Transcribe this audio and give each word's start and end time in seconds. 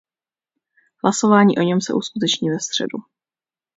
Hlasování 1.03 1.57
o 1.57 1.61
něm 1.61 1.81
se 1.81 1.93
uskuteční 1.93 2.49
ve 2.49 2.59
středu. 2.59 2.97